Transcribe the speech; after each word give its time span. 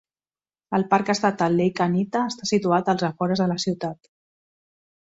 El 0.77 0.85
parc 0.93 1.11
estatal 1.15 1.59
Lake 1.59 1.85
Anita 1.87 2.25
està 2.35 2.51
situat 2.53 2.93
als 2.95 3.07
afores 3.13 3.45
de 3.45 3.53
la 3.55 3.63
ciutat. 3.67 4.15